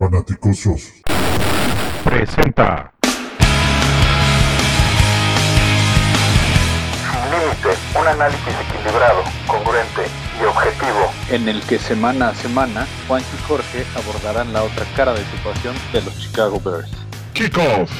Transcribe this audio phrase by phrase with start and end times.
[0.00, 0.94] Fanaticosos.
[2.02, 2.90] Presenta.
[7.02, 7.68] Sin límite,
[8.00, 10.06] un análisis equilibrado, congruente
[10.40, 11.12] y objetivo.
[11.28, 15.76] en el que semana a semana Juan y Jorge abordarán la otra cara de situación
[15.92, 16.90] de los Chicago Bears.
[17.34, 17.90] Kickoff.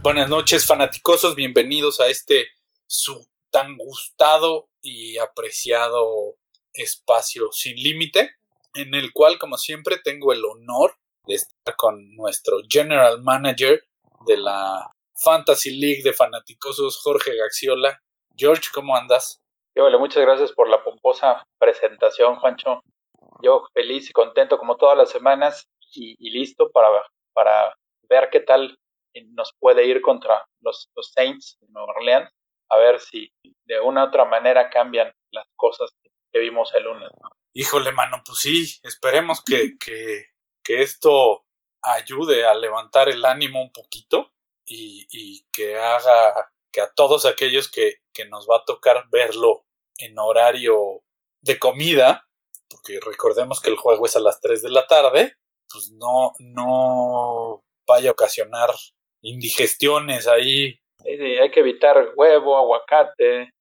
[0.00, 1.34] Buenas noches, fanaticosos.
[1.34, 2.46] Bienvenidos a este
[2.86, 6.36] su tan gustado y apreciado
[6.72, 8.30] espacio sin límite,
[8.74, 10.94] en el cual, como siempre, tengo el honor
[11.28, 13.84] de estar con nuestro general manager
[14.26, 14.90] de la
[15.22, 18.00] Fantasy League de fanaticosos, Jorge Gaxiola.
[18.34, 19.40] George, ¿cómo andas?
[19.76, 22.82] Yo, vale, muchas gracias por la pomposa presentación, Juancho.
[23.42, 26.88] Yo feliz y contento como todas las semanas y, y listo para,
[27.34, 27.74] para
[28.08, 28.78] ver qué tal
[29.32, 32.30] nos puede ir contra los, los Saints de Nueva Orleans.
[32.70, 33.30] A ver si
[33.66, 35.90] de una u otra manera cambian las cosas
[36.32, 37.10] que vimos el lunes.
[37.22, 37.30] ¿no?
[37.52, 40.26] Híjole, mano, pues sí, esperemos que, que,
[40.68, 41.46] que esto
[41.80, 44.34] ayude a levantar el ánimo un poquito
[44.66, 49.64] y, y que haga que a todos aquellos que, que nos va a tocar verlo
[49.96, 51.02] en horario
[51.40, 52.28] de comida,
[52.68, 55.36] porque recordemos que el juego es a las 3 de la tarde,
[55.72, 58.68] pues no, no vaya a ocasionar
[59.22, 60.78] indigestiones ahí.
[61.02, 63.54] Hay que evitar huevo, aguacate,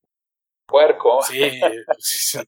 [0.68, 1.22] puerco.
[1.24, 1.62] Sí,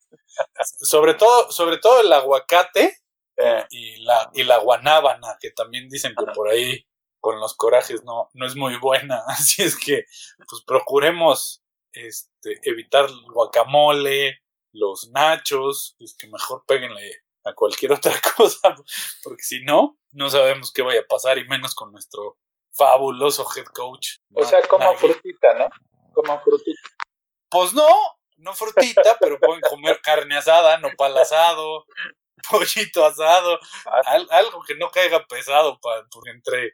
[0.81, 2.98] sobre todo, sobre todo el aguacate
[3.41, 6.85] Eh, y la, y la guanábana, que también dicen que por ahí
[7.21, 9.23] con los corajes no, no es muy buena.
[9.27, 10.05] Así es que,
[10.47, 14.41] pues procuremos este, evitar el guacamole,
[14.73, 18.75] los nachos, es que mejor péguenle a cualquier otra cosa,
[19.23, 22.37] porque si no, no sabemos qué vaya a pasar, y menos con nuestro
[22.71, 24.17] fabuloso head coach.
[24.33, 25.69] o sea, como frutita, ¿no?
[26.13, 26.81] Como frutita.
[27.49, 27.87] Pues no,
[28.37, 31.85] no frutita, pero pueden comer carne asada, nopal asado,
[32.49, 33.59] pollito asado,
[34.05, 36.73] al- algo que no caiga pesado, pa- porque entre,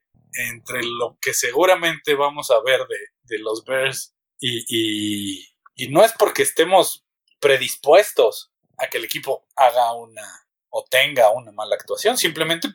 [0.50, 6.04] entre lo que seguramente vamos a ver de, de los Bears y, y, y no
[6.04, 7.06] es porque estemos
[7.40, 10.24] predispuestos a que el equipo haga una
[10.70, 12.68] o tenga una mala actuación, simplemente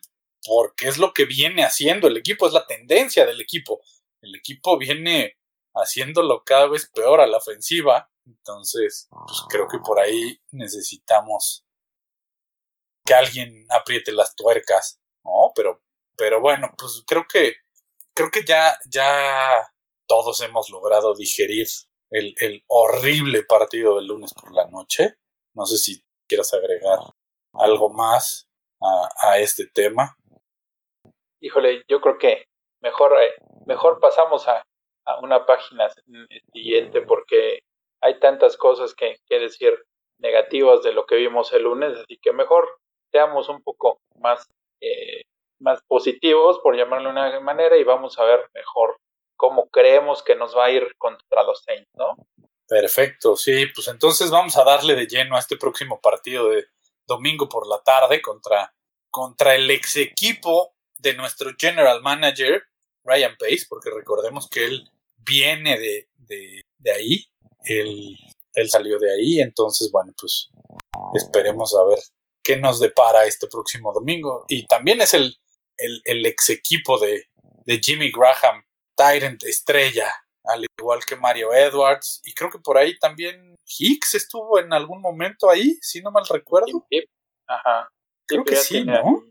[0.46, 3.80] porque es lo que viene haciendo el equipo, es la tendencia del equipo.
[4.22, 5.36] El equipo viene
[5.74, 11.66] haciéndolo cada vez peor a la ofensiva, entonces pues creo que por ahí necesitamos
[13.10, 15.50] que alguien apriete las tuercas, ¿no?
[15.56, 15.82] Pero,
[16.16, 17.56] pero bueno, pues creo que,
[18.14, 19.68] creo que ya, ya
[20.06, 21.66] todos hemos logrado digerir
[22.12, 25.16] el, el horrible partido del lunes por la noche.
[25.54, 27.00] No sé si quieras agregar
[27.54, 28.46] algo más
[28.80, 30.16] a, a este tema.
[31.40, 32.44] Híjole, yo creo que
[32.80, 33.34] mejor, eh,
[33.66, 34.62] mejor pasamos a,
[35.04, 35.88] a una página
[36.52, 37.58] siguiente porque
[38.00, 39.72] hay tantas cosas que, que decir
[40.20, 42.68] negativas de lo que vimos el lunes, así que mejor
[43.10, 44.46] seamos un poco más,
[44.80, 45.22] eh,
[45.60, 48.96] más positivos, por llamarlo de una manera, y vamos a ver mejor
[49.36, 52.16] cómo creemos que nos va a ir contra los Saints, ¿no?
[52.68, 56.66] Perfecto, sí, pues entonces vamos a darle de lleno a este próximo partido de
[57.06, 58.72] domingo por la tarde contra,
[59.10, 62.62] contra el ex equipo de nuestro general manager,
[63.02, 64.88] Ryan Pace, porque recordemos que él
[65.18, 67.26] viene de, de, de ahí,
[67.64, 68.16] él,
[68.54, 70.50] él salió de ahí, entonces bueno, pues
[71.14, 71.98] esperemos a ver
[72.42, 74.44] qué nos depara este próximo domingo.
[74.48, 75.36] Y también es el,
[75.76, 77.28] el, el ex equipo de,
[77.64, 78.64] de Jimmy Graham,
[78.96, 80.12] Tyrant estrella,
[80.44, 85.00] al igual que Mario Edwards, y creo que por ahí también Hicks estuvo en algún
[85.00, 86.86] momento ahí, si no mal recuerdo.
[87.46, 87.88] Ajá.
[88.26, 89.24] Creo que sí, ¿no?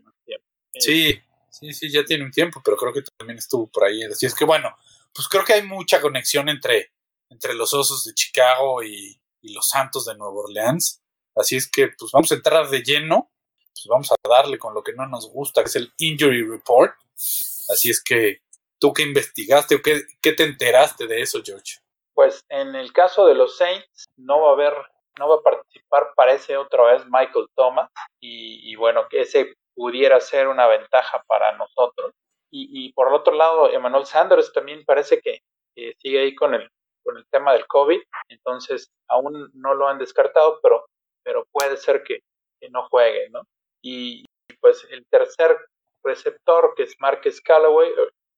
[0.74, 1.20] Sí,
[1.50, 4.02] sí, sí, ya tiene un tiempo, pero creo que también estuvo por ahí.
[4.04, 4.74] Así es que bueno,
[5.12, 6.92] pues creo que hay mucha conexión entre,
[7.28, 11.02] entre los Osos de Chicago y, y los Santos de Nueva Orleans.
[11.40, 13.30] Así es que pues vamos a entrar de lleno,
[13.72, 16.92] pues vamos a darle con lo que no nos gusta, que es el Injury Report.
[17.16, 18.42] Así es que,
[18.78, 21.78] ¿tú qué investigaste o qué, qué te enteraste de eso, George?
[22.14, 24.74] Pues en el caso de los Saints no va a haber,
[25.18, 27.90] no va a participar, parece otra vez Michael Thomas
[28.20, 32.12] y, bueno, que ese pudiera ser una ventaja para nosotros.
[32.52, 35.40] Y, y por el otro lado, Emmanuel Sanders también parece que,
[35.74, 36.68] que sigue ahí con el,
[37.02, 40.86] con el tema del COVID, entonces aún no lo han descartado, pero,
[41.22, 42.20] pero puede ser que,
[42.70, 43.42] no juegue, ¿no?
[43.82, 44.24] Y,
[44.60, 45.56] pues el tercer
[46.04, 47.90] receptor, que es Marcus Callaway,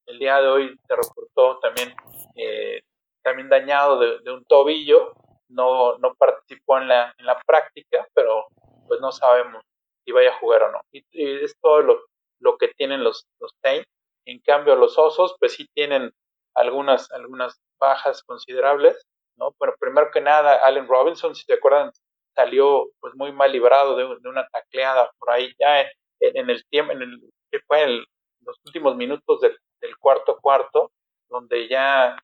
[0.06, 1.92] el día de hoy se reportó también
[2.36, 2.82] eh,
[3.22, 5.14] también dañado de, un tobillo,
[5.48, 8.46] no, no participó en la, en la práctica, pero
[8.86, 9.62] pues no sabemos
[10.04, 10.80] si vaya a jugar o no.
[10.92, 12.00] Y, es todo lo,
[12.40, 13.88] lo, que tienen los, los Saints.
[14.26, 16.12] En cambio, los Osos, pues sí tienen
[16.54, 19.06] algunas, algunas bajas considerables,
[19.36, 19.52] ¿no?
[19.58, 21.92] Pero primero que nada, Allen Robinson, si se acuerdan,
[22.34, 25.88] salió pues muy mal librado de, de una tacleada por ahí ya en,
[26.20, 27.20] en el tiempo, en el
[27.50, 28.06] que fue el
[28.44, 29.56] los últimos minutos del,
[29.98, 30.90] cuarto cuarto,
[31.28, 32.16] donde ya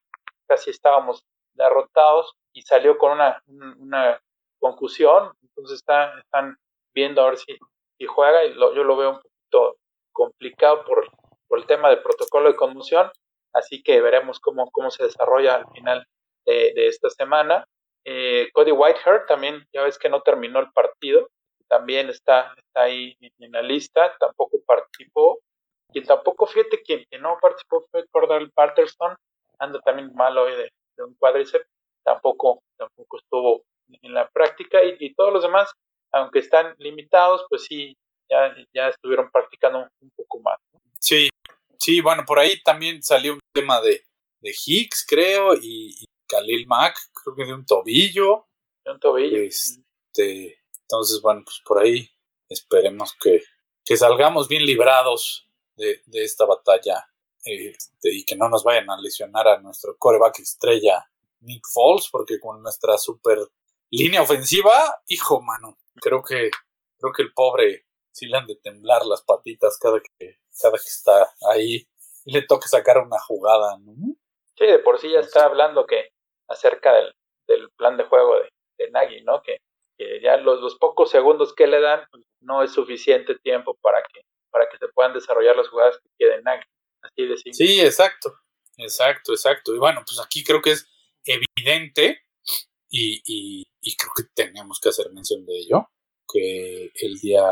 [0.46, 1.24] casi estábamos
[1.54, 3.42] derrotados y salió con una,
[3.78, 4.20] una
[4.58, 6.56] concusión, entonces está, están
[6.94, 7.56] viendo a ver si,
[7.98, 9.76] si juega y yo lo veo un poquito
[10.12, 11.08] complicado por,
[11.48, 13.10] por el tema del protocolo de conmoción,
[13.52, 16.06] así que veremos cómo, cómo se desarrolla al final
[16.46, 17.66] de esta semana.
[18.04, 21.28] Eh, Cody Whitehair también, ya ves que no terminó el partido,
[21.68, 25.40] también está, está ahí en la lista, tampoco participó.
[25.90, 29.16] Quien tampoco, fíjate, quien, no participó fue Cordell Patterson,
[29.58, 30.70] anda también mal hoy de,
[31.02, 31.66] un cuádriceps,
[32.04, 33.62] tampoco, tampoco estuvo
[34.02, 35.70] en la práctica y, todos los demás,
[36.12, 37.96] aunque están limitados, pues sí,
[38.28, 40.58] ya, ya estuvieron practicando un, poco más.
[41.00, 41.30] Sí,
[41.78, 44.02] sí, bueno, por ahí también salió un tema de,
[44.40, 48.46] de Hicks, creo, y, Khalil Mack, creo que de un tobillo.
[48.84, 49.42] De un tobillo.
[49.42, 52.08] Este, entonces, bueno, pues por ahí
[52.48, 53.42] esperemos que,
[53.84, 57.08] que salgamos bien librados de, de esta batalla
[57.44, 61.10] este, y que no nos vayan a lesionar a nuestro coreback estrella
[61.40, 63.38] Nick Foles, porque con nuestra super
[63.90, 66.50] línea ofensiva, hijo mano, creo que
[66.98, 70.88] creo que el pobre sí le han de temblar las patitas cada que cada que
[70.88, 71.88] está ahí
[72.24, 73.94] y le toca sacar una jugada, ¿no?
[74.56, 76.12] Sí, de por sí ya está hablando que
[76.48, 77.12] acerca del,
[77.76, 78.48] plan de juego de,
[78.78, 79.42] de Nagy, ¿no?
[79.42, 79.58] Que,
[80.22, 84.20] ya los, los, pocos segundos que le dan pues, no es suficiente tiempo para que
[84.50, 86.62] para que se puedan desarrollar las jugadas que quieren Nagy.
[87.02, 87.36] Así de.
[87.52, 88.32] Sí, exacto.
[88.76, 89.74] Exacto, exacto.
[89.74, 90.86] Y bueno, pues aquí creo que es
[91.24, 92.22] evidente
[92.88, 95.90] y, y, y, creo que tenemos que hacer mención de ello,
[96.32, 97.44] que el día,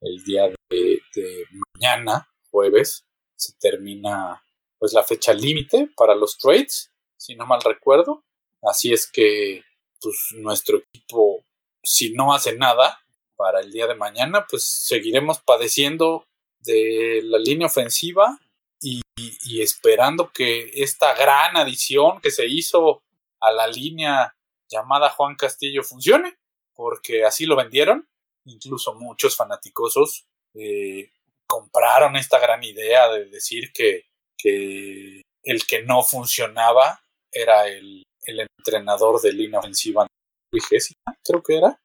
[0.00, 1.44] el día de, de
[1.74, 3.04] mañana, jueves,
[3.36, 4.42] se termina
[4.78, 8.24] pues la fecha límite para los trades, si no mal recuerdo.
[8.62, 9.64] Así es que
[10.00, 11.44] pues nuestro equipo,
[11.82, 13.00] si no hace nada
[13.36, 16.24] para el día de mañana, pues seguiremos padeciendo
[16.60, 18.38] de la línea ofensiva
[18.80, 23.02] y, y, esperando que esta gran adición que se hizo
[23.40, 24.34] a la línea
[24.68, 26.36] llamada Juan Castillo funcione,
[26.74, 28.08] porque así lo vendieron.
[28.44, 31.10] Incluso muchos fanáticosos eh,
[31.46, 34.06] compraron esta gran idea de decir que,
[34.38, 37.02] que el que no funcionaba
[37.32, 40.06] era el, el entrenador de línea ofensiva
[40.52, 40.78] Harry
[41.24, 41.80] creo que era.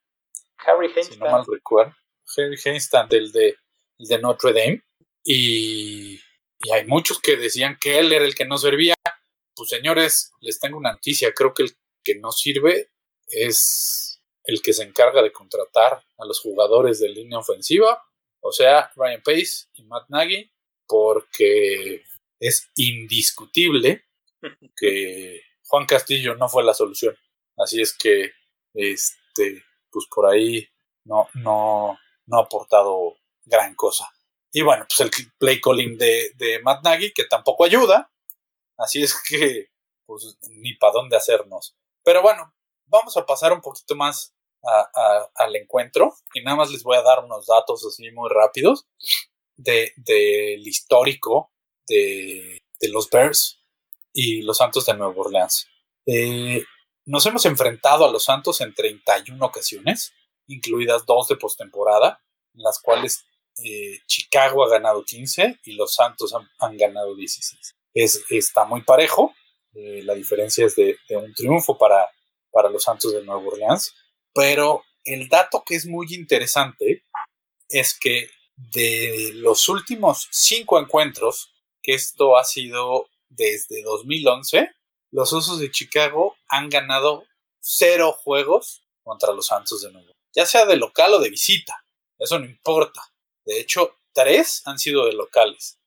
[0.57, 1.13] Harry Heinstein.
[1.13, 1.93] Si no mal recuerdo.
[2.35, 3.55] Harry Heinstein, del de,
[3.99, 4.83] de Notre Dame.
[5.23, 6.19] Y,
[6.59, 8.95] y hay muchos que decían que él era el que no servía.
[9.55, 11.33] Pues señores, les tengo una noticia.
[11.33, 12.89] Creo que el que no sirve
[13.27, 18.03] es el que se encarga de contratar a los jugadores de línea ofensiva,
[18.41, 20.51] o sea, Ryan Pace y Matt Nagy,
[20.87, 22.03] porque
[22.39, 24.05] es indiscutible
[24.77, 27.15] que Juan Castillo no fue la solución.
[27.57, 28.31] Así es que,
[28.73, 30.67] este, pues por ahí
[31.05, 33.15] no, no, no ha aportado
[33.45, 34.09] gran cosa.
[34.51, 38.11] Y bueno, pues el play calling de, de Matt Nagy, que tampoco ayuda.
[38.77, 39.69] Así es que,
[40.05, 41.75] pues ni para dónde hacernos.
[42.03, 42.53] Pero bueno,
[42.85, 44.33] vamos a pasar un poquito más
[45.35, 46.15] al encuentro.
[46.33, 48.87] Y nada más les voy a dar unos datos así muy rápidos
[49.57, 51.51] del de, histórico
[51.87, 53.63] de, de, los Bears
[54.15, 55.67] y los Santos de Nueva Orleans.
[56.07, 56.63] Eh,
[57.05, 60.13] nos hemos enfrentado a los Santos en 31 ocasiones,
[60.47, 62.23] incluidas dos de postemporada,
[62.53, 63.25] en las cuales
[63.61, 67.75] eh, Chicago ha ganado 15 y los Santos han, ganado 16.
[67.93, 69.35] Es, está muy parejo,
[69.73, 72.09] eh, la diferencia es de, un triunfo para,
[72.51, 73.93] para los Santos de Nueva Orleans,
[74.33, 77.03] pero el dato que es muy interesante
[77.67, 81.51] es que de los últimos cinco encuentros,
[81.83, 84.69] que esto ha sido desde 2011,
[85.11, 87.25] los Osos de Chicago han ganado
[87.59, 91.85] cero juegos contra los Santos de Orleans, ya sea de local o de visita,
[92.17, 93.01] eso no importa.
[93.45, 95.79] De hecho, tres han sido de locales,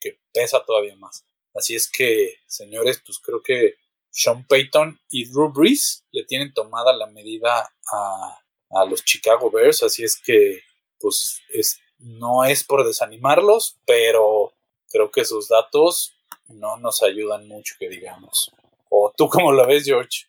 [0.00, 1.24] que, pesa todavía más.
[1.54, 3.76] Así es que, señores, pues creo que
[4.10, 8.38] Sean Payton y Drew Brees le tienen tomada la medida a,
[8.70, 10.62] a los Chicago Bears, así es que,
[10.98, 14.54] pues, es, no es por desanimarlos, pero
[14.88, 16.15] creo que sus datos
[16.48, 18.52] no nos ayudan mucho, que digamos.
[18.88, 20.26] ¿O tú cómo lo ves, George?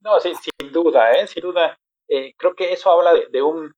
[0.00, 1.26] No, sí, sin duda, ¿eh?
[1.26, 1.76] sin duda.
[2.08, 3.72] Eh, creo que eso habla de, un,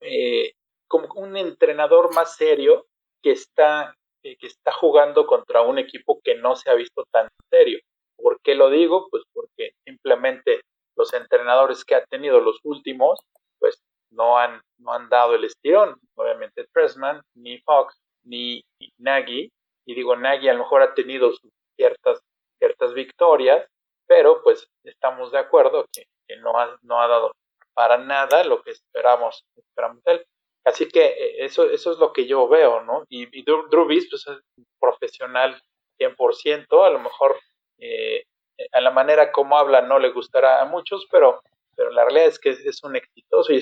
[0.00, 0.52] eh,
[0.86, 2.86] como un entrenador más serio
[3.22, 7.28] que está, eh, que está jugando contra un equipo que no se ha visto tan
[7.50, 7.80] serio.
[8.16, 9.08] ¿Por qué lo digo?
[9.10, 10.62] Pues porque simplemente
[10.96, 13.20] los entrenadores que ha tenido los últimos,
[13.58, 13.78] pues
[14.10, 15.96] no han, no han dado el estirón.
[16.16, 18.62] Obviamente Pressman, ni Fox, ni
[18.98, 19.50] Nagy.
[19.88, 21.32] Y digo, Nagy a lo mejor ha tenido
[21.74, 22.20] ciertas,
[22.58, 23.66] ciertas victorias,
[24.06, 26.04] pero pues estamos de acuerdo que,
[26.36, 27.32] no, ha, no ha dado
[27.72, 30.26] para nada lo que esperamos, esperamos él.
[30.64, 33.04] Así que eh, eso, eso es lo que yo veo, ¿no?
[33.08, 34.38] Y, y Drew, pues es
[34.78, 35.58] profesional
[35.98, 37.40] 100%, a lo mejor
[37.78, 38.24] eh,
[38.72, 41.40] a la manera como habla no le gustará a muchos, pero,
[41.74, 43.52] pero la realidad es que es, un exitoso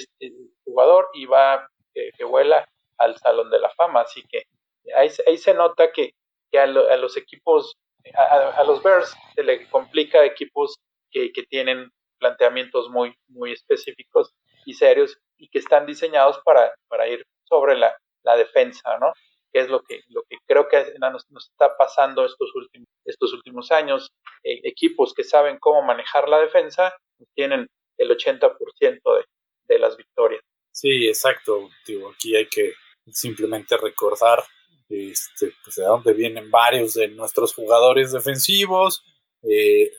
[0.64, 2.66] jugador y va que, vuela
[2.98, 4.44] al Salón de la Fama, así que
[4.94, 6.12] ahí, ahí se nota que,
[6.50, 7.76] que a, los equipos,
[8.14, 10.76] a, los Bears se le complica a equipos
[11.10, 14.32] que, que tienen planteamientos muy, muy específicos
[14.64, 16.72] y serios y que están diseñados para,
[17.08, 17.96] ir sobre la,
[18.36, 19.12] defensa, ¿no?
[19.52, 23.70] Que es lo que, lo que creo que nos, está pasando estos últimos, estos últimos
[23.70, 24.08] años.
[24.42, 26.92] Eh, equipos que saben cómo manejar la defensa
[27.34, 29.24] tienen el 80% de,
[29.68, 30.42] de las victorias.
[30.72, 31.68] Sí, exacto.
[32.12, 32.74] Aquí hay que
[33.06, 34.42] simplemente recordar
[34.88, 39.02] este, pues de dónde vienen varios de nuestros jugadores defensivos,
[39.42, 39.90] eh,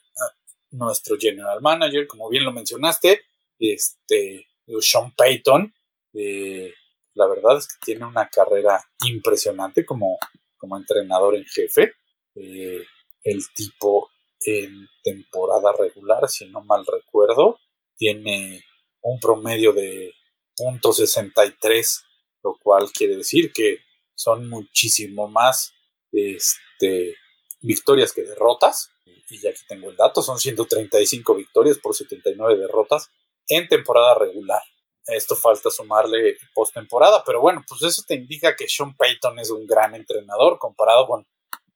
[0.72, 3.22] nuestro general manager, como bien lo mencionaste,
[3.60, 4.48] este,
[4.82, 5.74] Sean Payton,
[6.14, 6.74] eh,
[7.14, 10.18] la verdad es que tiene una carrera impresionante como,
[10.58, 11.94] como entrenador en jefe.
[12.36, 12.84] Eh,
[13.24, 17.60] el tipo en temporada regular, si no mal recuerdo,
[17.96, 18.64] tiene
[19.02, 20.14] un promedio de
[20.58, 22.04] .63,
[22.44, 23.80] lo cual quiere decir que
[24.18, 25.74] son muchísimo más
[26.12, 27.16] este,
[27.62, 28.90] victorias que derrotas.
[29.30, 33.10] Y ya aquí tengo el dato, son 135 victorias por 79 derrotas
[33.48, 34.62] en temporada regular.
[35.06, 39.66] Esto falta sumarle postemporada, pero bueno, pues eso te indica que Sean Payton es un
[39.66, 41.26] gran entrenador comparado con,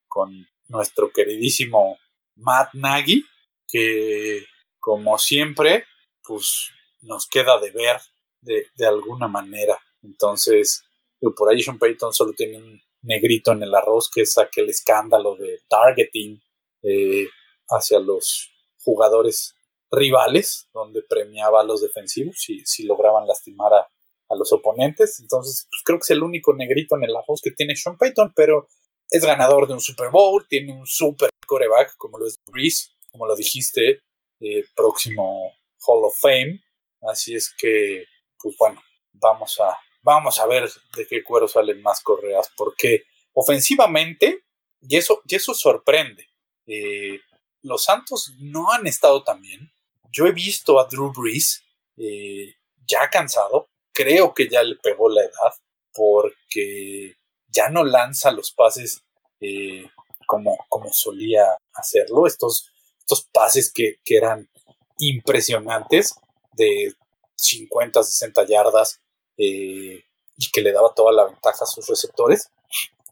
[0.07, 1.97] con nuestro queridísimo
[2.35, 3.23] Matt Nagy,
[3.67, 4.45] que
[4.79, 5.85] como siempre,
[6.23, 6.71] pues
[7.01, 8.01] nos queda de ver
[8.41, 9.79] de, de alguna manera.
[10.01, 10.83] Entonces,
[11.29, 15.35] por ahí Sean Payton solo tiene un negrito en el arroz, que es aquel escándalo
[15.35, 16.41] de targeting
[16.83, 17.27] eh,
[17.69, 18.51] hacia los
[18.83, 19.55] jugadores
[19.91, 23.87] rivales, donde premiaba a los defensivos si, si lograban lastimar a,
[24.29, 25.19] a los oponentes.
[25.19, 28.33] Entonces, pues, creo que es el único negrito en el arroz que tiene Sean Payton,
[28.35, 28.67] pero
[29.09, 33.25] es ganador de un Super Bowl, tiene un super coreback, como lo es Breeze, como
[33.27, 33.99] lo dijiste,
[34.39, 35.51] eh, próximo
[35.85, 36.61] Hall of Fame.
[37.01, 38.05] Así es que,
[38.41, 38.81] pues bueno,
[39.13, 43.03] vamos a, vamos a ver de qué cuero salen más correas, porque
[43.33, 44.45] ofensivamente,
[44.81, 46.27] y eso, y eso sorprende,
[46.67, 47.19] eh,
[47.61, 49.71] los Santos no han estado tan bien.
[50.11, 51.63] Yo he visto a Drew Brees
[51.97, 52.55] eh,
[52.87, 55.53] ya cansado, creo que ya le pegó la edad,
[55.93, 57.15] porque
[57.47, 59.03] ya no lanza los pases
[59.39, 59.89] eh,
[60.25, 64.49] como, como solía hacerlo, estos, estos pases que, que eran
[64.97, 66.15] impresionantes
[66.53, 66.93] de
[67.35, 69.00] 50, 60 yardas
[69.37, 70.03] eh,
[70.37, 72.49] y que le daba toda la ventaja a sus receptores.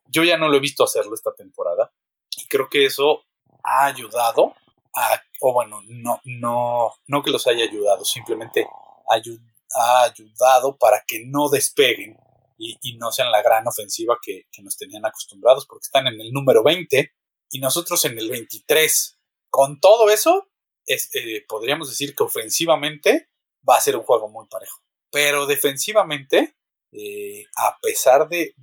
[0.07, 1.91] Yo ya no lo he visto hacerlo esta temporada
[2.35, 3.23] y creo que eso
[3.63, 4.55] ha ayudado
[4.95, 8.67] a, o bueno, no, no, no que los haya ayudado, simplemente
[9.75, 12.17] ha ayudado para que no despeguen
[12.59, 16.61] y, no sean la gran ofensiva que, nos tenían acostumbrados, porque están en el número
[16.61, 17.13] 20
[17.51, 19.17] y nosotros en el 23.
[19.49, 20.49] Con todo eso,
[20.85, 23.29] eh, podríamos decir que ofensivamente
[23.67, 24.81] va a ser un juego muy parejo.
[25.11, 26.55] Pero defensivamente,
[26.91, 28.53] eh, a pesar de,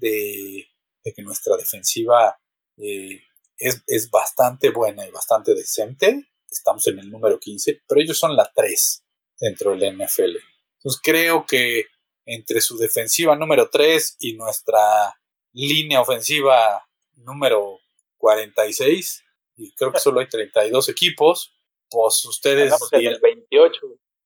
[1.05, 2.39] que nuestra defensiva
[2.77, 3.23] eh,
[3.59, 8.51] es, bastante buena y bastante decente, estamos en el número 15, pero ellos son la
[8.55, 9.05] 3
[9.41, 10.37] dentro del NFL.
[10.79, 11.87] Entonces creo que
[12.25, 15.19] entre su defensiva número 3 y nuestra
[15.53, 17.81] línea ofensiva número
[18.19, 19.25] 46,
[19.57, 21.57] y creo que solo hay 32 equipos,
[21.89, 23.81] pues ustedes dirán, 28,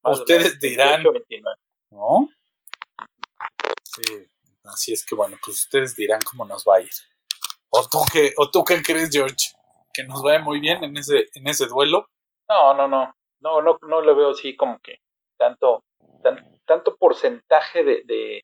[0.05, 1.05] ustedes dirán,
[1.91, 2.29] ¿no?
[3.85, 4.27] Sí,
[4.65, 6.91] así es que bueno, pues ustedes dirán cómo nos va a ir.
[7.71, 9.55] ¿O tú qué, o tú qué crees, George?
[9.93, 12.09] ¿Que nos vaya muy bien en ese, en ese duelo?
[12.49, 13.13] No, no, no.
[13.41, 14.99] No, no, no lo veo así como que
[15.39, 15.83] tanto,
[16.67, 18.43] tanto porcentaje de, de,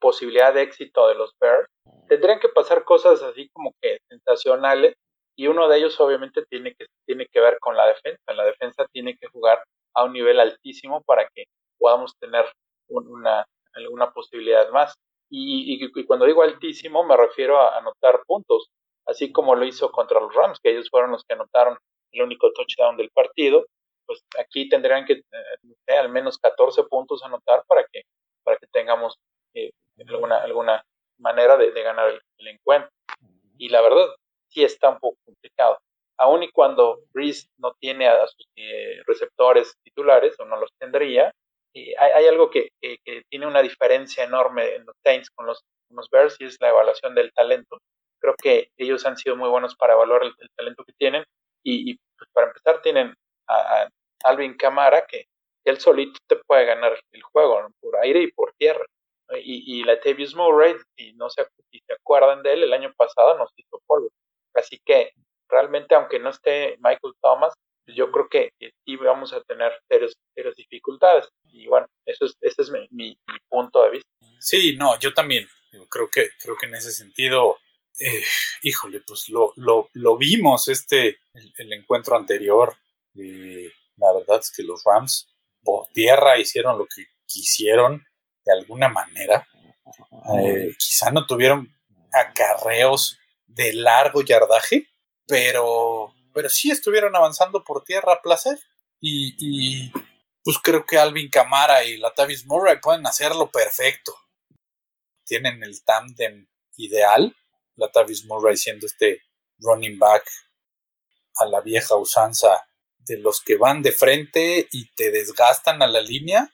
[0.00, 1.68] posibilidad de éxito de los Bears.
[2.08, 4.94] Tendrían que pasar cosas así como que sensacionales
[5.36, 8.32] y uno de ellos obviamente tiene que, tiene que ver con la defensa.
[8.34, 9.62] La defensa tiene que jugar
[9.94, 11.44] a un nivel altísimo para que
[11.78, 12.44] podamos tener
[12.92, 14.94] una, alguna posibilidad más.
[15.34, 18.70] Y, cuando digo altísimo me refiero a anotar puntos,
[19.06, 21.78] así como lo hizo contra los Rams, que ellos fueron los que anotaron
[22.12, 23.64] el único touchdown del partido,
[24.06, 28.02] pues aquí tendrían que eh, al menos 14 puntos anotar para que,
[28.44, 29.16] para que tengamos
[29.54, 29.70] eh,
[30.06, 30.84] alguna, alguna
[31.18, 32.90] manera de, ganar el, encuentro.
[33.56, 34.08] Y la verdad,
[34.48, 35.78] sí está un poco complicado.
[36.18, 41.32] Aun y cuando Breeze no tiene a sus eh, receptores titulares, o no los tendría,
[41.74, 42.70] hay, algo que,
[43.28, 47.14] tiene una diferencia enorme en los Saints con los, los, Bears y es la evaluación
[47.14, 47.78] del talento.
[48.20, 51.24] Creo que ellos han sido muy buenos para evaluar el, talento que tienen
[51.64, 53.14] y, pues para empezar tienen
[53.48, 53.88] a,
[54.24, 55.26] Alvin Camara que
[55.64, 58.84] él solito te puede ganar el juego por aire y por tierra.
[59.36, 63.38] Y, y Latavius Murray, si no se, si se acuerdan de él, el año pasado
[63.38, 64.10] nos hizo polvo.
[64.54, 65.12] Así que
[65.48, 67.54] realmente, aunque no esté Michael Thomas,
[67.86, 68.52] yo creo que,
[68.84, 70.14] sí vamos a tener serios,
[70.56, 71.28] dificultades.
[71.44, 73.16] Y bueno, eso es, ese es mi, mi,
[73.48, 74.08] punto de vista.
[74.38, 75.46] Sí, no, yo también.
[75.88, 77.58] creo que, creo que en ese sentido,
[77.98, 78.22] eh,
[78.62, 82.76] híjole, pues lo, lo, lo vimos este, el, encuentro anterior.
[83.14, 85.28] Eh, la verdad es que los Rams
[85.62, 88.04] por tierra hicieron lo que quisieron
[88.44, 89.46] de alguna manera.
[90.38, 91.74] Eh, quizá no tuvieron
[92.12, 94.88] acarreos de largo yardaje,
[95.26, 96.01] pero,
[96.32, 98.58] pero sí estuvieron avanzando por tierra a placer.
[99.00, 99.92] Y, y
[100.44, 104.14] pues creo que Alvin Camara y Latavius Murray pueden hacerlo perfecto.
[105.24, 106.46] Tienen el tándem
[106.76, 107.36] ideal.
[107.76, 109.22] Latavius Murray siendo este
[109.58, 110.24] running back
[111.36, 112.66] a la vieja usanza
[112.98, 116.52] de los que van de frente y te desgastan a la línea.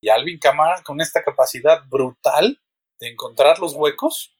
[0.00, 2.60] Y Alvin Kamara con esta capacidad brutal
[2.98, 4.36] de encontrar los huecos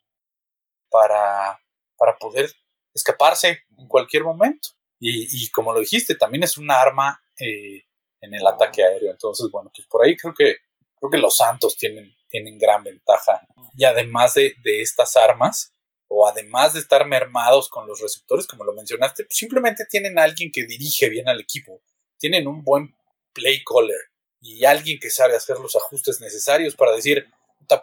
[0.91, 1.61] para,
[1.97, 2.53] para poder
[2.95, 4.71] escaparse en cualquier momento.
[5.01, 7.83] Y, como lo dijiste, también es un arma eh,
[8.23, 9.11] en el ataque aéreo.
[9.11, 10.57] Entonces, bueno, pues por ahí creo que,
[10.99, 13.47] creo que los Santos tienen, tienen gran ventaja.
[13.77, 15.73] Y además de, estas armas,
[16.09, 20.51] o además de estar mermados con los receptores, como lo mencionaste, pues simplemente tienen alguien
[20.51, 21.83] que dirige bien al equipo,
[22.19, 22.97] tienen un buen
[23.33, 24.11] play caller
[24.41, 27.27] y alguien que sabe hacer los ajustes necesarios para decir,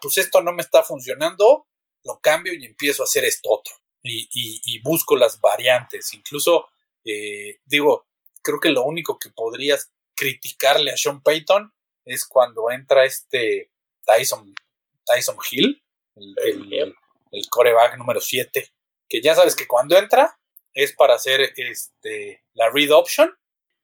[0.01, 1.67] pues esto no me está funcionando,
[2.03, 3.73] lo cambio y empiezo a hacer esto otro.
[4.03, 6.13] Y, busco las variantes.
[6.13, 6.69] Incluso,
[7.05, 8.07] eh, digo,
[8.41, 11.71] creo que lo único que podrías criticarle a Sean Payton
[12.05, 13.71] es cuando entra este
[14.05, 14.53] Tyson,
[15.05, 15.83] Tyson Hill,
[16.15, 16.95] el,
[17.31, 18.71] el coreback número 7,
[19.07, 20.37] que ya sabes que cuando entra
[20.73, 23.33] es para hacer este, la read option,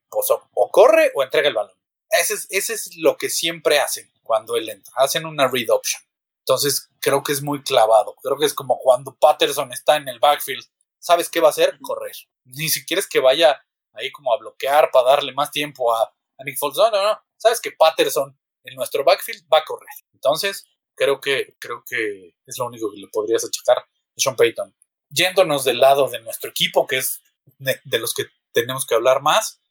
[0.09, 1.75] pues o, corre o entrega el balón.
[2.09, 6.01] Ese es, ese es lo que siempre hacen cuando él entra, hacen una read option.
[6.47, 10.19] Entonces creo que es muy clavado, creo que es como cuando Patterson está en el
[10.19, 10.63] backfield,
[10.97, 11.77] ¿sabes qué va a hacer?
[11.81, 12.15] Correr.
[12.45, 16.43] Ni siquiera es que vaya ahí como a bloquear para darle más tiempo a, a
[16.45, 16.77] Nick Foles.
[16.77, 17.19] No, no, no.
[17.35, 19.89] Sabes que Patterson en nuestro backfield va a correr.
[20.13, 24.73] Entonces, creo que, creo que es lo único que le podrías achacar a Sean Payton.
[25.09, 27.21] Yéndonos del lado de nuestro equipo, que es
[27.59, 29.61] de, los que tenemos que hablar más,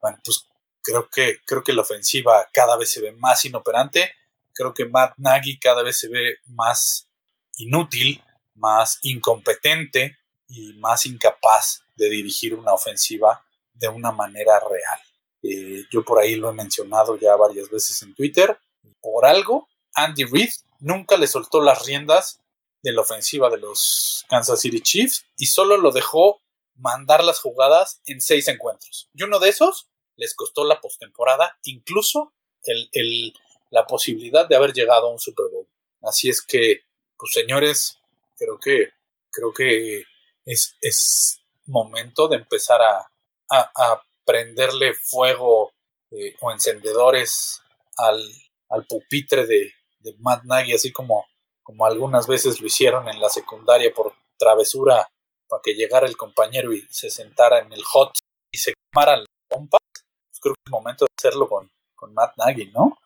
[0.00, 0.46] bueno, pues
[0.82, 4.12] creo que, creo que la ofensiva cada vez se ve más inoperante.
[4.60, 7.08] Creo que Matt Nagy cada vez se ve más
[7.56, 8.22] inútil,
[8.54, 10.18] más incompetente
[10.48, 13.42] y más incapaz de dirigir una ofensiva
[13.72, 15.00] de una manera real.
[15.42, 18.58] Eh, yo por ahí lo he mencionado ya varias veces en Twitter.
[19.00, 22.42] Por algo, Andy Reid nunca le soltó las riendas
[22.82, 26.42] de la ofensiva de los Kansas City Chiefs y solo lo dejó
[26.74, 29.08] mandar las jugadas en seis encuentros.
[29.14, 33.32] Y uno de esos les costó la postemporada, incluso el,
[33.70, 35.66] la posibilidad de haber llegado a un Super Bowl.
[36.02, 36.82] Así es que,
[37.16, 37.98] pues señores,
[38.36, 38.90] creo que,
[39.30, 40.04] creo que
[40.44, 43.10] es, es momento de empezar a,
[43.50, 45.72] a, prenderle fuego
[46.12, 47.62] eh, o encendedores
[47.96, 48.22] al,
[48.68, 51.26] al pupitre de, de Matt Nagy, así como,
[51.62, 55.08] como algunas veces lo hicieron en la secundaria por travesura
[55.48, 58.12] para que llegara el compañero y se sentara en el hot
[58.52, 62.36] y se quemara la pompa, pues creo que es momento de hacerlo con, con Matt
[62.36, 62.96] Nagy, ¿no?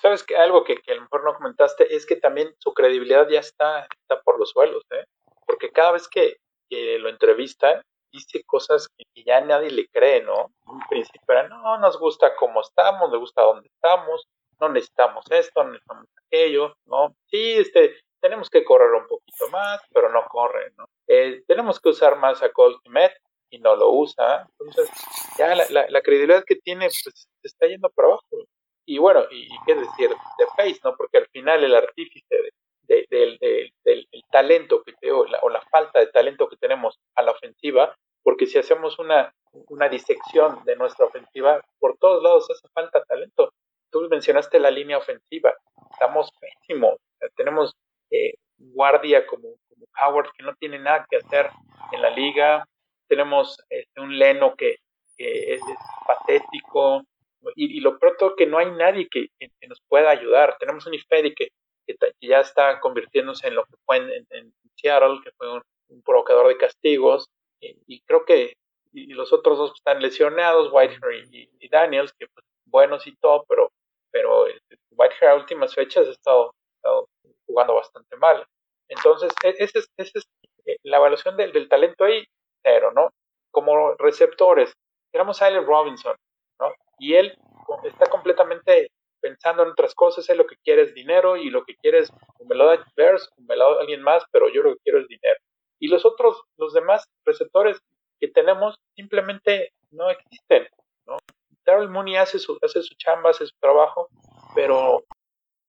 [0.00, 3.40] Sabes que algo que, a lo mejor no comentaste es que también su credibilidad ya
[3.40, 5.04] está, está por los suelos, ¿eh?
[5.46, 6.36] porque cada vez que,
[6.70, 7.80] lo entrevistan
[8.12, 10.50] dice cosas que, ya nadie le cree, ¿no?
[10.70, 14.26] En principio era, no, nos gusta cómo estamos, nos gusta dónde estamos,
[14.60, 17.14] no necesitamos esto, no necesitamos aquello, ¿no?
[17.26, 20.84] Sí, este, tenemos que correr un poquito más, pero no corre, ¿no?
[21.06, 22.80] Eh, tenemos que usar más a Colt
[23.50, 24.90] y no lo usa, entonces
[25.38, 28.44] ya la, la, credibilidad que tiene pues se está yendo para abajo.
[28.88, 30.96] Y bueno, y, qué decir de Pace, ¿no?
[30.96, 32.36] Porque al final el artífice
[32.82, 37.22] de, del, talento que te, o, la, o la falta de talento que tenemos a
[37.22, 39.30] la ofensiva, porque si hacemos una,
[39.68, 43.52] una disección de nuestra ofensiva, por todos lados hace falta talento
[43.90, 45.52] tú mencionaste la línea ofensiva,
[45.90, 46.96] estamos pésimos,
[47.36, 47.74] tenemos
[48.10, 51.50] eh, guardia como, como, Howard que no tiene nada que hacer
[51.92, 52.66] en la liga,
[53.06, 54.76] tenemos este, un Leno que,
[55.18, 55.60] es,
[56.06, 57.02] patético,
[57.54, 59.28] y, lo pronto que no hay nadie que,
[59.68, 61.48] nos pueda ayudar, tenemos un Ifedi que,
[61.86, 65.62] que, ya está convirtiéndose en lo que fue en, Seattle, que fue un,
[66.04, 67.26] provocador de castigos,
[67.60, 68.54] y, creo que
[68.92, 73.70] y los otros dos están lesionados, Whitehair y, Daniels, que pues, buenos y todo, pero
[74.10, 76.54] pero este, Whitehair a últimas fechas ha estado,
[77.46, 78.46] jugando bastante mal.
[78.88, 80.28] Entonces, e, esa es,
[80.66, 82.24] eh, la evaluación del, del, talento ahí,
[82.62, 83.10] cero, ¿no?
[83.50, 84.72] Como receptores,
[85.12, 86.16] tenemos a Allen Robinson,
[86.60, 86.72] ¿no?
[86.98, 87.36] Y él
[87.84, 91.76] está completamente pensando en otras cosas, es lo que quiere es dinero y lo que
[91.76, 92.12] quiere es,
[92.48, 95.38] lo da Bears, lo da alguien más, pero yo lo que quiero es dinero.
[95.80, 97.78] Y los otros, los demás receptores
[98.20, 100.68] que tenemos simplemente no existen,
[101.06, 101.18] ¿no?
[101.64, 104.08] Darrell Mooney hace su, hace su chamba, hace su trabajo,
[104.54, 105.04] pero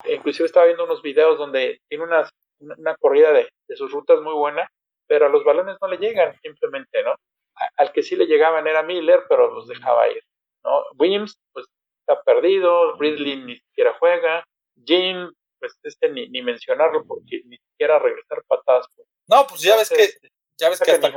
[0.05, 4.33] inclusive estaba viendo unos videos donde tiene una, una corrida de, de sus rutas muy
[4.33, 4.69] buena,
[5.07, 7.15] pero a los balones no le llegan simplemente, ¿no?
[7.77, 10.23] al que sí le llegaban era Miller, pero los dejaba ir,
[10.63, 10.83] ¿no?
[10.97, 11.65] Williams, pues
[12.01, 14.43] está perdido, Ridley ni siquiera juega,
[14.75, 18.87] Jean, pues este ni, ni mencionarlo porque ni siquiera regresar patadas.
[18.95, 19.07] Pues.
[19.27, 20.13] No, pues ya ves que,
[20.57, 21.13] ya ves que hasta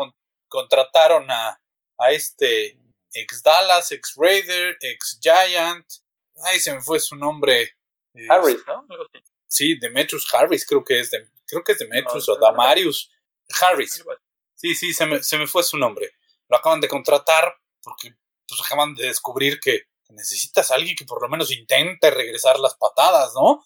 [0.48, 1.59] contrataron a,
[1.98, 2.78] a este
[3.14, 5.87] ex Dallas, ex Raider, ex Giant,
[6.44, 7.70] ay, se me fue su nombre.
[8.28, 8.87] Harris, ¿no?
[9.46, 13.11] Sí, Demetrius Harris, creo que es de, creo que es Demetrius o Damarius
[13.61, 14.05] Harris.
[14.55, 16.12] Sí, sí, se me, se me fue su nombre
[16.52, 18.14] lo acaban de contratar porque
[18.52, 22.74] pues acaban de descubrir que necesitas a alguien que por lo menos intente regresar las
[22.74, 23.64] patadas, ¿no?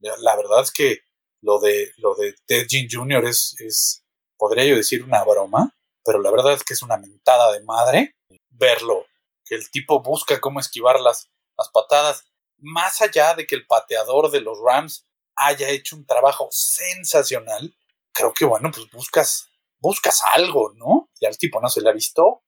[0.00, 1.00] La verdad es que
[1.40, 3.24] lo de lo de Ted Jean Jr.
[3.24, 4.04] es, es,
[4.36, 8.14] podría yo decir una broma, pero la verdad es que es una mentada de madre
[8.50, 9.06] verlo,
[9.44, 12.24] que el tipo busca cómo esquivar las, las patadas,
[12.58, 17.74] más allá de que el pateador de los Rams haya hecho un trabajo sensacional,
[18.12, 21.10] creo que bueno, pues buscas buscas algo, ¿no?
[21.20, 22.42] Y al tipo no se le ha visto.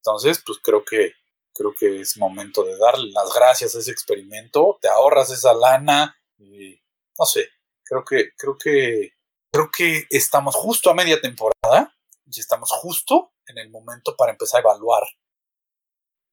[0.00, 1.12] Entonces, pues creo que
[1.54, 6.16] creo que es momento de darle las gracias a ese experimento, te ahorras esa lana
[6.38, 6.80] y
[7.18, 7.48] no sé,
[7.84, 9.10] creo que creo que
[9.52, 14.58] creo que estamos justo a media temporada y estamos justo en el momento para empezar
[14.58, 15.02] a evaluar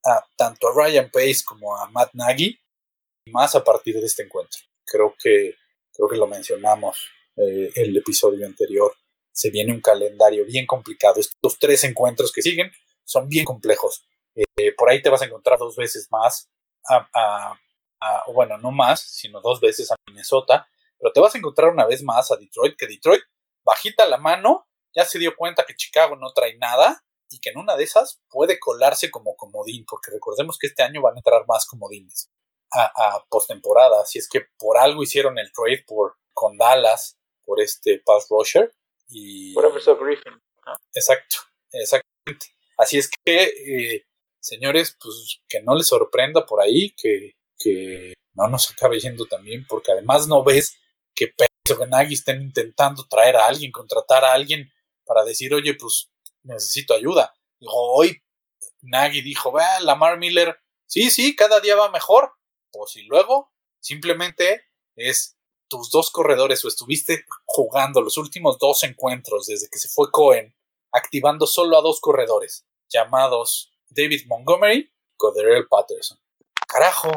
[0.04, 2.58] a, tanto a Ryan Pace como a Matt Nagy
[3.26, 4.60] más a partir de este encuentro.
[4.86, 5.56] Creo que
[5.92, 6.96] creo que lo mencionamos
[7.36, 8.94] eh, el episodio anterior
[9.30, 11.20] se viene un calendario bien complicado.
[11.20, 12.72] Estos tres encuentros que siguen
[13.08, 14.06] son bien complejos.
[14.34, 16.48] Eh, por ahí te vas a encontrar dos veces más,
[16.88, 17.58] a,
[18.32, 20.68] bueno, no más, sino dos veces a Minnesota,
[20.98, 23.22] pero te vas a encontrar una vez más a Detroit, que Detroit,
[23.64, 27.58] bajita la mano, ya se dio cuenta que Chicago no trae nada y que en
[27.58, 31.44] una de esas puede colarse como comodín, porque recordemos que este año van a entrar
[31.46, 32.30] más comodines
[32.70, 37.60] a, a postemporada, así es que por algo hicieron el trade por, con Dallas, por
[37.60, 38.72] este pass rusher,
[39.08, 39.54] y...
[39.54, 40.40] Profesor Griffin.
[40.94, 41.36] Exacto,
[41.72, 42.57] exactamente.
[42.78, 44.06] Así es que, eh,
[44.40, 49.66] señores, pues que no les sorprenda por ahí que, que no nos acabe yendo también,
[49.68, 50.78] porque además no ves
[51.14, 54.72] que Pedro Nagy estén intentando traer a alguien, contratar a alguien
[55.04, 56.10] para decir, oye, pues
[56.44, 57.34] necesito ayuda.
[57.58, 58.22] Dijo, hoy
[58.82, 62.32] Nagy dijo, vea, Lamar Miller, sí, sí, cada día va mejor.
[62.70, 65.36] Pues y luego simplemente es
[65.68, 70.54] tus dos corredores o estuviste jugando los últimos dos encuentros desde que se fue Cohen,
[70.92, 76.18] activando solo a dos corredores, llamados David Montgomery y Coderell Patterson.
[76.66, 77.10] Carajo,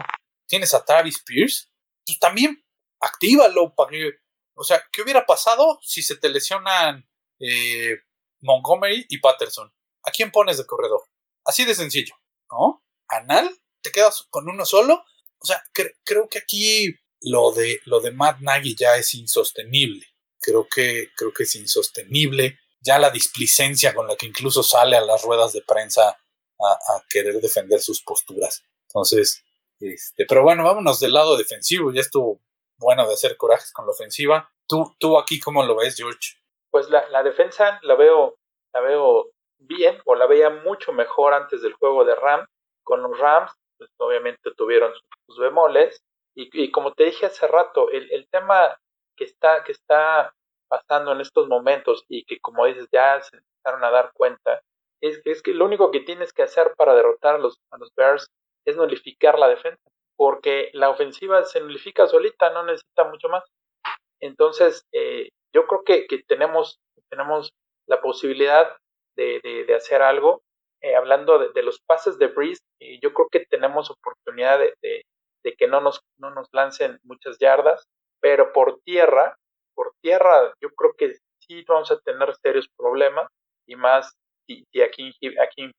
[0.48, 1.70] tienes a Travis Pierce,
[2.06, 2.64] pues también
[3.00, 4.12] actívalo para que,
[4.56, 7.08] o sea, ¿qué hubiera pasado si se te lesionan
[7.40, 7.98] eh,
[8.42, 9.74] Montgomery y Patterson?
[10.04, 11.02] ¿A quién pones de corredor?
[11.46, 12.16] Así de sencillo,
[12.50, 12.84] ¿no?
[13.08, 13.50] ¿Anal?
[13.82, 15.04] ¿Te quedas con uno solo?
[15.40, 15.64] O sea,
[16.04, 20.06] creo que aquí lo de, lo de Matt Nagy ya es insostenible.
[20.40, 22.60] Creo que, creo que es insostenible.
[22.82, 26.18] Ya la displicencia con la que incluso sale a las ruedas de prensa
[26.60, 28.64] a, querer defender sus posturas.
[28.88, 29.44] Entonces,
[29.80, 31.92] este, pero bueno, vámonos del lado defensivo.
[31.92, 32.40] Ya estuvo
[32.78, 34.52] bueno de hacer corajes con la ofensiva.
[34.68, 36.38] ¿Tú, tú aquí cómo lo ves, George?
[36.70, 38.38] Pues la, la defensa la veo,
[38.74, 42.48] la veo bien, o la veía mucho mejor antes del juego de Rams.
[42.84, 44.92] Con los Rams, pues obviamente tuvieron
[45.28, 48.80] sus bemoles, y, como te dije hace rato, el, el, tema
[49.18, 50.34] que está, que está
[50.72, 54.62] pasando en estos momentos y que como dices ya se empezaron a dar cuenta,
[55.02, 57.94] es, es que lo único que tienes que hacer para derrotar a los, a los
[57.94, 58.28] Bears
[58.66, 59.82] es nulificar la defensa,
[60.16, 63.44] porque la ofensiva se nulifica solita, no necesita mucho más.
[64.22, 66.80] Entonces, eh, yo creo que, que, tenemos,
[67.10, 67.52] tenemos
[67.88, 68.78] la posibilidad
[69.18, 70.42] de, de, hacer algo.
[70.82, 75.04] Eh, hablando de, de, los pases de Breeze, eh, yo creo que tenemos oportunidad de,
[75.44, 77.84] de que no nos, no nos lancen muchas yardas,
[78.22, 79.36] pero por tierra,
[79.76, 83.28] por tierra yo creo que sí vamos a tener serios problemas
[83.66, 84.14] y más
[84.48, 85.72] si, aquí, aquí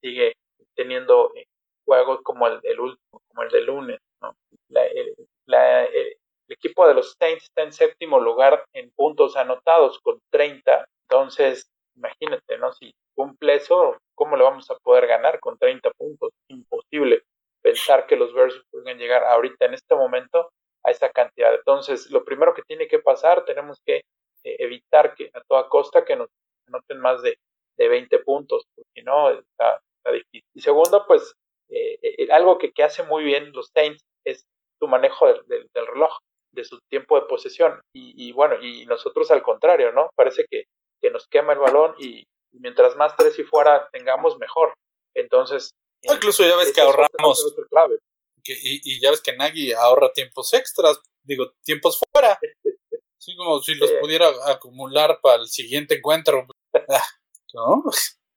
[0.00, 0.34] sigue
[0.74, 1.46] teniendo eh,
[1.84, 4.00] juegos como el, el último, como el de lunes.
[4.20, 4.34] ¿no?
[4.70, 5.14] el,
[5.46, 6.16] el,
[6.48, 12.58] equipo de los Saints está en séptimo lugar en puntos anotados con 30, entonces imagínate,
[12.58, 12.72] ¿no?
[12.72, 16.32] Si cumple eso, ¿cómo le vamos a poder ganar con 30 puntos?
[16.48, 17.22] Imposible
[17.62, 20.50] pensar que los Bears pueden llegar ahorita en este momento
[20.84, 21.54] a esa cantidad.
[21.54, 24.02] Entonces, lo primero que tiene que pasar, tenemos que
[24.44, 26.28] eh, evitar que a toda costa que nos
[26.68, 27.38] anoten más de,
[27.76, 29.80] de 20 puntos, porque no, está,
[30.12, 30.44] difícil.
[30.54, 31.34] Y segundo, pues,
[31.70, 34.44] eh, eh, algo que, que, hace muy bien los Saints es
[34.78, 36.18] su manejo del, del, reloj,
[36.52, 37.80] de su tiempo de posesión.
[37.94, 40.10] Y, bueno, y nosotros al contrario, ¿no?
[40.14, 40.64] Parece que,
[41.02, 44.74] que nos quema el balón y mientras más tres y fuera tengamos, mejor.
[45.16, 45.70] Entonces...
[46.02, 47.54] incluso ya ves que ahorramos...
[47.70, 47.98] Clave.
[48.44, 52.38] Que, y, ya ves que Nagy ahorra tiempos extras, digo, tiempos fuera.
[53.18, 56.46] Así como si los pudiera acumular para el siguiente encuentro.
[56.88, 57.06] Ah,
[57.54, 57.84] ¿No?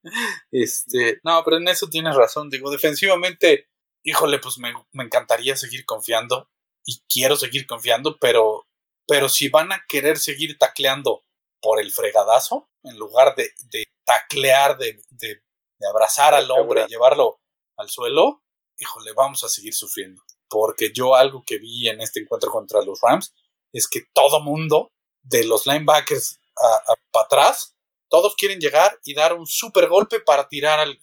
[0.52, 2.50] Este, no, pero en eso tienes razón.
[2.50, 3.68] Digo, defensivamente,
[4.04, 6.48] híjole, pues me, encantaría seguir confiando
[6.84, 8.66] y quiero seguir confiando, pero,
[9.06, 11.24] pero si van a querer seguir tacleando
[11.60, 15.42] por el fregadazo, en lugar de, de taclear, de, de,
[15.90, 17.40] abrazar al hombre y llevarlo
[17.76, 18.42] al suelo,
[18.78, 20.22] híjole, vamos a seguir sufriendo.
[20.48, 23.34] Porque yo algo que vi en este encuentro contra los Rams
[23.72, 26.40] es que todo mundo, de los linebackers
[27.10, 27.76] para atrás,
[28.08, 30.98] todos quieren llegar y dar un super golpe para tirar al,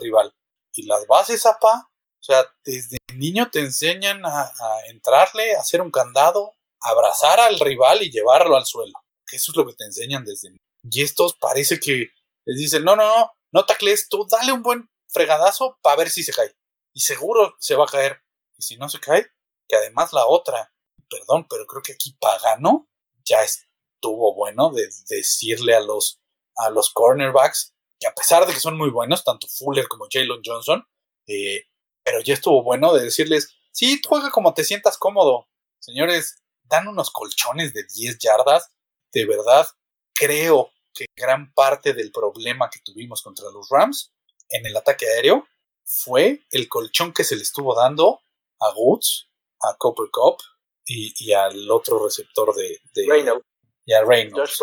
[0.00, 0.34] rival.
[0.72, 4.50] Y las bases, apa, o sea, desde niño te enseñan a,
[4.88, 8.92] entrarle, a hacer un candado, abrazar al rival y llevarlo al suelo.
[9.30, 10.62] Eso es lo que te enseñan desde niño.
[10.90, 12.08] Y estos parece que
[12.46, 16.22] les dicen, no, no, no, no tacles tú, dale un buen fregadazo para ver si
[16.22, 16.54] se cae.
[16.98, 18.24] Y seguro se va a caer.
[18.56, 19.24] Y si no se cae,
[19.68, 20.74] que además la otra,
[21.08, 22.88] perdón, pero creo que aquí Pagano
[23.24, 26.20] ya estuvo bueno de decirle a los
[26.56, 30.40] a los cornerbacks, que a pesar de que son muy buenos, tanto Fuller como Jalen
[30.44, 30.84] Johnson,
[31.28, 31.66] eh,
[32.02, 35.46] pero ya estuvo bueno de decirles, sí, juega como te sientas cómodo.
[35.78, 38.72] Señores, dan unos colchones de 10 yardas.
[39.12, 39.68] De verdad,
[40.14, 44.12] creo que gran parte del problema que tuvimos contra los Rams
[44.48, 45.46] en el ataque aéreo
[45.88, 48.20] fue el colchón que se le estuvo dando
[48.60, 49.30] a Woods,
[49.62, 50.36] a Copper Cup
[50.84, 53.46] y, al otro receptor de, de Reynolds.
[53.86, 54.62] Y a Reynolds.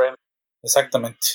[0.61, 1.27] Exactamente.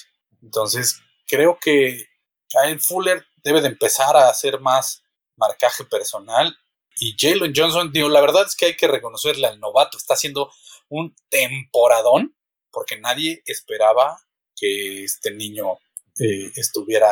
[0.42, 2.06] Entonces, creo que
[2.48, 5.02] Kyle Fuller debe de empezar a hacer más
[5.36, 6.56] marcaje personal.
[6.96, 10.52] Y Jalen Johnson, digo, la verdad es que hay que reconocerle al novato, está haciendo
[10.88, 12.36] un temporadón,
[12.70, 14.20] porque nadie esperaba
[14.54, 15.78] que este niño
[16.18, 17.08] eh, estuviera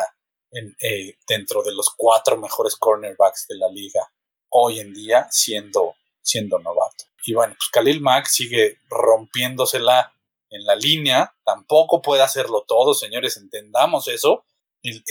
[0.50, 4.10] en, eh, dentro de los cuatro mejores cornerbacks de la liga
[4.50, 7.04] hoy en día siendo, siendo novato.
[7.26, 10.12] Y bueno, pues Khalil Mack sigue rompiéndosela
[10.50, 14.44] en la línea, tampoco puede hacerlo todo, señores, entendamos eso.
[14.82, 15.02] El,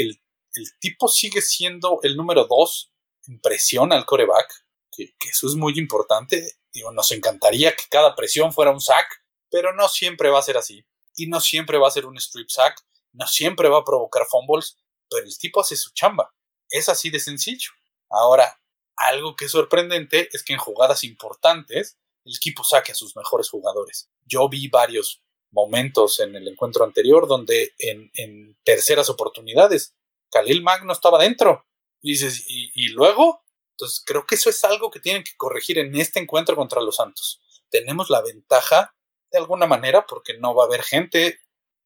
[0.79, 2.91] tipo sigue siendo el número dos
[3.27, 6.53] en presión al coreback, que, eso es muy importante.
[6.73, 9.05] Digo, nos encantaría que cada presión fuera un sack,
[9.51, 10.83] pero no siempre va a ser así.
[11.15, 12.81] Y no siempre va a ser un strip sack,
[13.13, 14.77] no siempre va a provocar fumbles,
[15.09, 16.33] pero el tipo hace su chamba.
[16.69, 17.71] Es así de sencillo.
[18.09, 18.59] Ahora,
[18.95, 23.49] algo que es sorprendente es que en jugadas importantes el equipo saque a sus mejores
[23.49, 24.09] jugadores.
[24.25, 29.95] Yo vi varios momentos en el encuentro anterior donde en, terceras oportunidades
[30.31, 31.65] Khalil Mack no estaba dentro.
[32.01, 33.43] Y dices, ¿y, luego?
[33.71, 36.97] Entonces creo que eso es algo que tienen que corregir en este encuentro contra los
[36.97, 37.41] Santos.
[37.69, 38.95] Tenemos la ventaja
[39.31, 41.39] de alguna manera porque no va a haber gente,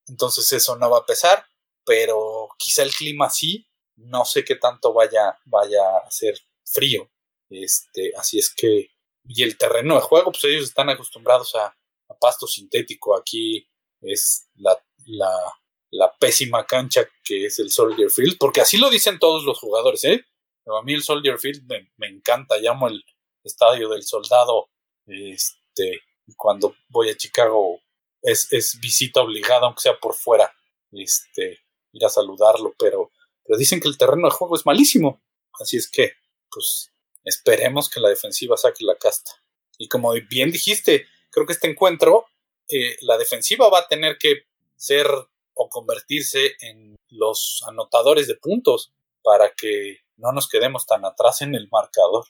[0.08, 1.46] entonces eso no va a pesar,
[1.86, 7.10] pero quizá el clima sí, no sé qué tanto vaya, vaya a ser frío.
[7.50, 8.92] Este, así es que,
[9.26, 11.76] y el terreno de juego, pues ellos están acostumbrados a,
[12.20, 13.18] pasto sintético.
[13.18, 13.68] Aquí
[14.02, 19.44] es la, la, pésima cancha que es el Soldier Field, porque así lo dicen todos
[19.44, 20.26] los jugadores, ¿eh?
[20.68, 23.04] a mí el Soldier Field me, encanta, llamo el
[23.44, 24.70] estadio del soldado.
[25.08, 26.02] Este,
[26.38, 27.82] cuando voy a Chicago
[28.22, 30.54] es, es visita obligada, aunque sea por fuera,
[30.92, 31.60] este,
[31.93, 33.12] ir a saludarlo, pero,
[33.43, 35.21] pero dicen que el terreno de juego es malísimo.
[35.60, 36.13] Así es que,
[36.49, 39.32] pues, esperemos que la defensiva saque la casta.
[39.77, 42.25] Y como bien dijiste, creo que este encuentro,
[42.67, 44.43] eh, la defensiva va a tener que
[44.75, 45.08] ser
[45.54, 51.56] o convertirse en los anotadores de puntos para que no nos quedemos tan atrás en
[51.56, 52.25] el marcador.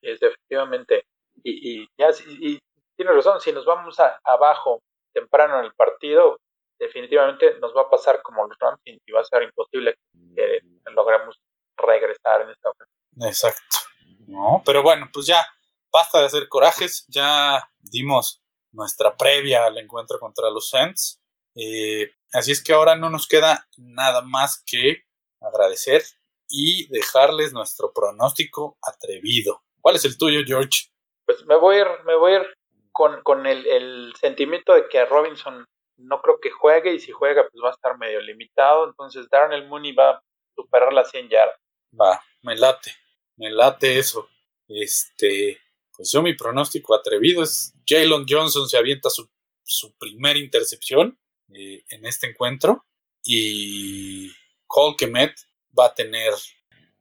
[0.00, 1.04] Efectivamente.
[1.42, 2.58] Y, y, ya, y
[2.96, 4.80] tiene razón, si nos vamos abajo
[5.12, 6.38] temprano en el partido,
[6.78, 9.94] definitivamente nos va a pasar como los Rams y va a ser imposible
[10.34, 10.60] que
[10.92, 11.40] logremos
[11.76, 12.98] regresar en esta ocasión.
[13.22, 13.78] Exacto.
[14.26, 15.46] No, pero bueno, pues ya
[15.92, 21.20] basta de hacer corajes, ya dimos nuestra previa al encuentro contra los Saints.
[21.54, 25.04] Eh, así es que ahora no nos queda nada más que
[25.40, 26.02] agradecer
[26.48, 29.62] y dejarles nuestro pronóstico atrevido.
[29.80, 30.88] ¿Cuál es el tuyo, George?
[31.26, 32.46] Pues me voy a ir, me voy a ir
[32.92, 35.64] con, el, el, sentimiento de que Robinson
[35.96, 38.86] no creo que juegue y si juega pues va a estar medio limitado.
[38.88, 40.22] Entonces Darnell Mooney va a
[40.54, 41.60] superar las 100 yardas.
[41.98, 42.92] Va, me late,
[43.36, 44.28] me late eso.
[44.68, 45.60] Este,
[45.96, 49.28] pues yo mi pronóstico atrevido es Jalen Johnson se avienta su,
[49.62, 51.18] su primera intercepción
[51.54, 52.84] eh, en este encuentro
[53.22, 54.30] y
[54.66, 55.34] Cole Kemet
[55.78, 56.32] va a tener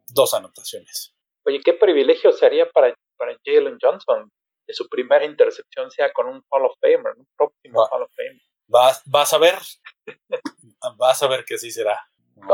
[0.08, 1.16] dos anotaciones.
[1.46, 4.30] Oye, qué privilegio sería para, para Jalen Johnson
[4.74, 8.42] su primera intercepción sea con un Hall of Famer, un próximo Hall of Famer.
[8.68, 9.56] Vas, vas a ver,
[10.98, 12.00] vas a ver que así será.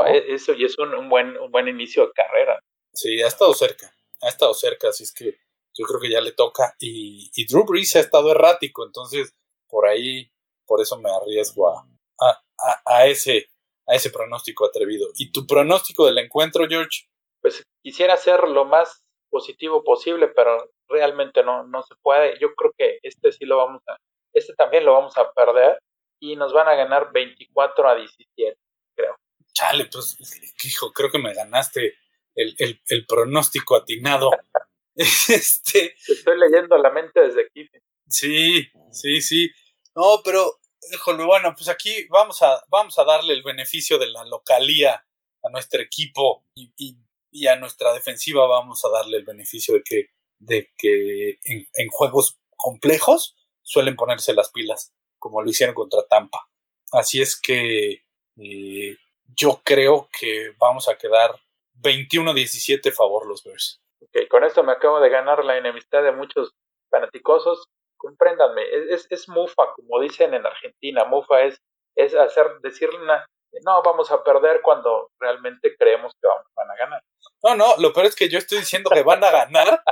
[0.08, 2.60] E, eso y es un, buen, un buen inicio de carrera.
[2.93, 5.39] Sí, ha estado cerca, ha estado cerca, así es que
[5.74, 6.76] yo creo que ya le toca.
[6.80, 9.34] Y, y Drew Brees ha estado errático, entonces
[9.67, 10.32] por ahí,
[10.65, 11.88] por eso me arriesgo a,
[12.19, 13.48] a, a, ese,
[13.88, 15.08] a ese pronóstico atrevido.
[15.15, 17.08] ¿Y tu pronóstico del encuentro, George?
[17.41, 22.38] Pues quisiera ser lo más positivo posible, pero realmente no, no se puede.
[22.39, 23.98] Yo creo que este sí lo vamos a,
[24.34, 25.80] este también lo vamos a perder
[26.19, 28.58] y nos van a ganar 24 a 17,
[28.95, 29.15] creo.
[29.53, 30.17] Chale, pues,
[30.63, 31.95] hijo, creo que me ganaste
[32.36, 34.32] el, el, el pronóstico atinado.
[34.95, 35.95] este...
[36.08, 37.69] estoy leyendo la mente desde aquí.
[38.08, 39.51] Sí, sí, sí.
[39.95, 40.60] No, pero,
[40.91, 45.05] híjole, bueno, pues aquí vamos a, vamos a darle el beneficio de la localía
[45.43, 46.97] a nuestro equipo y, y,
[47.32, 51.88] y a nuestra defensiva vamos a darle el beneficio de que, de que en, en
[51.89, 56.47] juegos complejos suelen ponerse las pilas, como lo hicieron contra Tampa.
[56.91, 58.03] Así es que
[58.38, 58.97] eh,
[59.36, 61.36] yo creo que vamos a quedar
[61.82, 63.82] 21-17 favor los Bears.
[64.01, 66.51] Ok, con esto me acabo de ganar la enemistad de muchos
[66.89, 67.65] fanaticosos.
[67.97, 71.03] Compréndanme, es, es, mufa, como dicen en Argentina.
[71.05, 71.60] Mufa es,
[71.95, 73.25] es hacer, decirle una,
[73.65, 77.03] no, vamos a perder cuando realmente creemos que van a ganar.
[77.43, 79.84] No, no, lo peor es que yo estoy diciendo que van a ganar,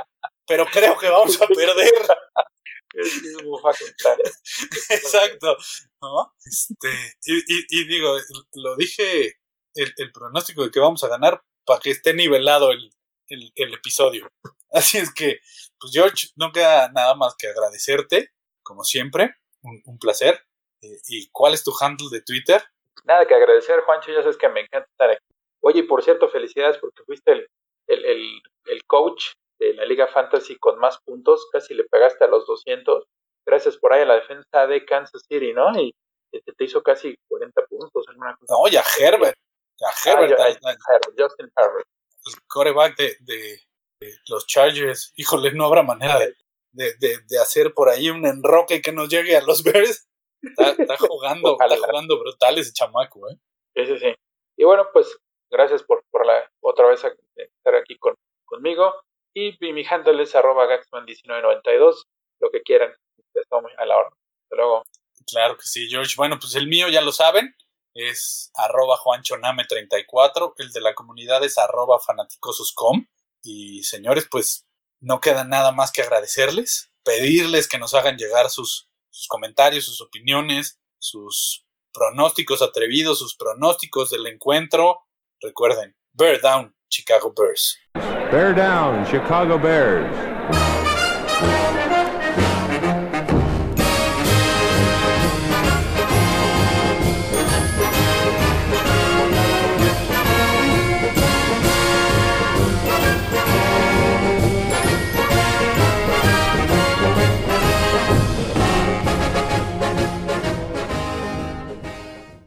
[0.46, 1.92] pero creo que vamos a perder.
[2.94, 3.22] Es.
[4.90, 5.56] Exacto.
[6.00, 6.34] ¿no?
[6.44, 6.88] Este,
[7.24, 8.16] y, y, y, digo,
[8.54, 9.38] lo dije
[9.74, 12.90] el, el, pronóstico de que vamos a ganar para que esté nivelado el,
[13.28, 14.28] el, el, episodio.
[14.70, 15.40] Así es que,
[15.78, 20.44] pues George, no queda nada más que agradecerte, como siempre, un, un placer.
[20.82, 22.62] Eh, ¿Y cuál es tu handle de Twitter?
[23.04, 25.24] Nada que agradecer, Juancho, ya sabes que me encanta estar aquí.
[25.60, 27.48] Oye, y por cierto, felicidades porque fuiste el,
[27.88, 32.28] el, el, el coach de la Liga Fantasy con más puntos, casi le pegaste a
[32.28, 33.04] los 200.
[33.46, 35.78] Gracias por ahí a la defensa de Kansas City, ¿no?
[35.80, 35.94] Y
[36.30, 38.04] te, te hizo casi 40 puntos.
[38.08, 38.54] Alguna cosa.
[38.54, 39.36] No, ya Herbert.
[39.80, 40.38] Ya Herbert.
[40.38, 41.86] Ah, ya, Herbert Justin Herbert.
[42.26, 43.60] El coreback de, de,
[44.00, 45.12] de, los Chargers.
[45.16, 46.34] Híjole, no habrá manera de,
[46.72, 50.06] de, de, hacer por ahí un enroque que nos llegue a los Bears.
[50.42, 53.36] Está, está jugando, está jugando brutal ese chamaco, ¿eh?
[53.74, 54.14] Sí, sí, sí.
[54.56, 55.16] Y bueno, pues
[55.50, 57.02] gracias por, por la otra vez
[57.36, 58.92] estar aquí con, conmigo.
[59.40, 62.06] Y mi handle es arroba gaxman1992.
[62.40, 62.92] Lo que quieran,
[63.34, 64.08] estamos a la hora.
[64.08, 64.82] Hasta luego.
[65.28, 66.14] Claro que sí, George.
[66.16, 67.54] Bueno, pues el mío ya lo saben.
[67.94, 70.54] Es arroba juanchoname34.
[70.56, 73.06] El de la comunidad es arroba fanaticososcom.
[73.44, 74.66] Y señores, pues
[75.00, 80.00] no queda nada más que agradecerles, pedirles que nos hagan llegar sus, sus comentarios, sus
[80.00, 84.98] opiniones, sus pronósticos atrevidos, sus pronósticos del encuentro.
[85.40, 87.76] Recuerden, Bear Down, Chicago Bears.
[87.94, 90.37] Bear down, Chicago Bears.